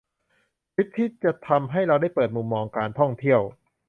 [0.73, 3.41] ทริปที่จะทำให้เราได้เปิดมุมมองการท่องเที่ยว